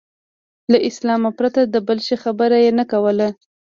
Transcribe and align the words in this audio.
له 0.71 0.77
اسلام 0.89 1.21
پرته 1.37 1.61
د 1.65 1.75
بل 1.87 1.99
شي 2.07 2.15
خبره 2.23 2.57
یې 2.63 2.71
نه 2.79 2.85
کوله. 2.91 3.27